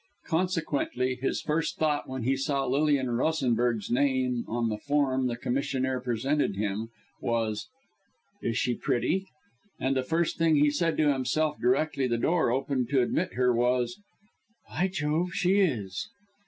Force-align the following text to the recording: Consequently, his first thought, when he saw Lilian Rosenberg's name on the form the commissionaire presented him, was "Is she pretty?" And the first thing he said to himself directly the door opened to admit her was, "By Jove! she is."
Consequently, 0.25 1.13
his 1.13 1.43
first 1.43 1.77
thought, 1.77 2.09
when 2.09 2.23
he 2.23 2.35
saw 2.35 2.65
Lilian 2.65 3.11
Rosenberg's 3.11 3.91
name 3.91 4.43
on 4.47 4.69
the 4.69 4.79
form 4.79 5.27
the 5.27 5.37
commissionaire 5.37 5.99
presented 6.01 6.55
him, 6.55 6.89
was 7.21 7.67
"Is 8.41 8.57
she 8.57 8.73
pretty?" 8.73 9.27
And 9.79 9.95
the 9.95 10.01
first 10.01 10.39
thing 10.39 10.55
he 10.55 10.71
said 10.71 10.97
to 10.97 11.13
himself 11.13 11.59
directly 11.61 12.07
the 12.07 12.17
door 12.17 12.49
opened 12.49 12.89
to 12.89 13.03
admit 13.03 13.33
her 13.35 13.53
was, 13.53 13.99
"By 14.67 14.87
Jove! 14.87 15.33
she 15.33 15.59
is." 15.59 16.07